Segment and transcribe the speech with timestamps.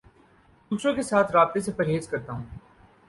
[0.71, 2.43] دوسروں کے ساتھ رابطے سے پرہیز کرتا ہوں